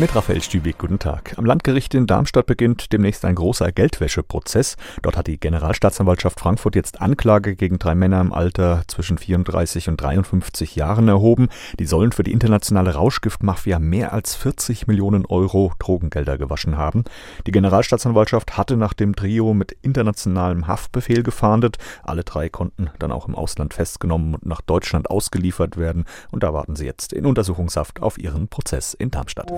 [0.00, 1.36] Mit Raphael Stübig, guten Tag.
[1.38, 4.76] Am Landgericht in Darmstadt beginnt demnächst ein großer Geldwäscheprozess.
[5.02, 10.00] Dort hat die Generalstaatsanwaltschaft Frankfurt jetzt Anklage gegen drei Männer im Alter zwischen 34 und
[10.00, 11.48] 53 Jahren erhoben.
[11.80, 17.02] Die sollen für die internationale Rauschgiftmafia mehr als 40 Millionen Euro Drogengelder gewaschen haben.
[17.48, 21.76] Die Generalstaatsanwaltschaft hatte nach dem Trio mit internationalem Haftbefehl gefahndet.
[22.04, 26.04] Alle drei konnten dann auch im Ausland festgenommen und nach Deutschland ausgeliefert werden.
[26.30, 29.50] Und da warten sie jetzt in Untersuchungshaft auf ihren Prozess in Darmstadt.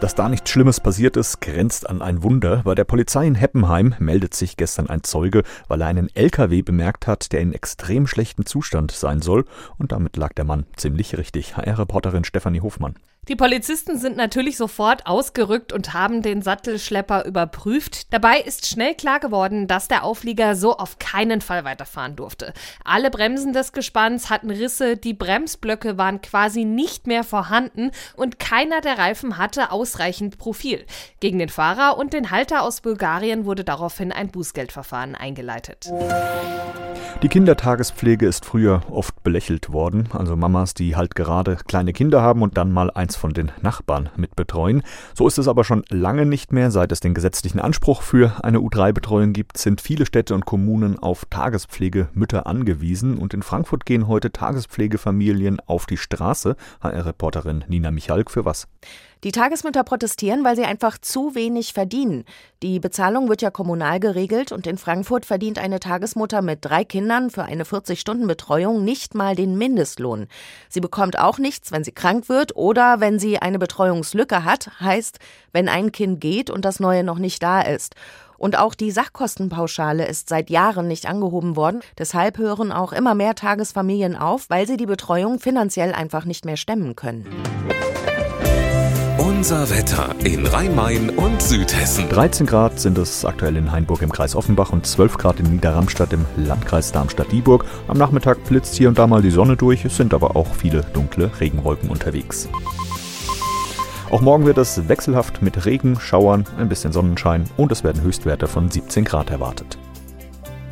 [0.00, 2.60] Dass da nichts Schlimmes passiert ist, grenzt an ein Wunder.
[2.64, 7.06] Bei der Polizei in Heppenheim meldet sich gestern ein Zeuge, weil er einen LKW bemerkt
[7.06, 9.46] hat, der in extrem schlechtem Zustand sein soll.
[9.78, 11.56] Und damit lag der Mann ziemlich richtig.
[11.56, 12.96] HR-Reporterin Stefanie Hofmann.
[13.28, 18.12] Die Polizisten sind natürlich sofort ausgerückt und haben den Sattelschlepper überprüft.
[18.12, 22.52] Dabei ist schnell klar geworden, dass der Auflieger so auf keinen Fall weiterfahren durfte.
[22.84, 28.80] Alle Bremsen des Gespanns hatten Risse, die Bremsblöcke waren quasi nicht mehr vorhanden und keiner
[28.80, 30.86] der Reifen hatte ausreichend Profil.
[31.18, 35.90] Gegen den Fahrer und den Halter aus Bulgarien wurde daraufhin ein Bußgeldverfahren eingeleitet.
[37.22, 42.42] Die Kindertagespflege ist früher oft belächelt worden, also Mamas, die halt gerade kleine Kinder haben
[42.42, 44.82] und dann mal eins von den Nachbarn mitbetreuen.
[45.14, 46.70] So ist es aber schon lange nicht mehr.
[46.70, 51.24] Seit es den gesetzlichen Anspruch für eine U3-Betreuung gibt, sind viele Städte und Kommunen auf
[51.30, 56.54] Tagespflegemütter angewiesen und in Frankfurt gehen heute Tagespflegefamilien auf die Straße.
[56.82, 58.68] HR-Reporterin Nina Michalk für was?
[59.24, 62.24] Die Tagesmütter protestieren, weil sie einfach zu wenig verdienen.
[62.62, 66.95] Die Bezahlung wird ja kommunal geregelt und in Frankfurt verdient eine Tagesmutter mit drei Kindern
[67.30, 70.28] für eine 40-Stunden-Betreuung nicht mal den Mindestlohn.
[70.68, 75.18] Sie bekommt auch nichts, wenn sie krank wird oder wenn sie eine Betreuungslücke hat, heißt,
[75.52, 77.94] wenn ein Kind geht und das neue noch nicht da ist.
[78.38, 81.80] Und auch die Sachkostenpauschale ist seit Jahren nicht angehoben worden.
[81.98, 86.56] Deshalb hören auch immer mehr Tagesfamilien auf, weil sie die Betreuung finanziell einfach nicht mehr
[86.56, 87.26] stemmen können.
[89.36, 92.08] Unser Wetter in Rhein-Main und Südhessen.
[92.08, 96.14] 13 Grad sind es aktuell in Hainburg im Kreis Offenbach und 12 Grad in Niederramstadt
[96.14, 97.66] im Landkreis Darmstadt-Dieburg.
[97.86, 100.84] Am Nachmittag blitzt hier und da mal die Sonne durch, es sind aber auch viele
[100.94, 102.48] dunkle Regenwolken unterwegs.
[104.10, 108.46] Auch morgen wird es wechselhaft mit Regen, Schauern, ein bisschen Sonnenschein und es werden Höchstwerte
[108.48, 109.76] von 17 Grad erwartet.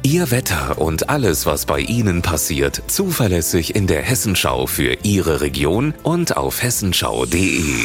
[0.02, 5.92] Ihr Wetter und alles, was bei Ihnen passiert, zuverlässig in der Hessenschau für Ihre Region
[6.02, 7.84] und auf hessenschau.de.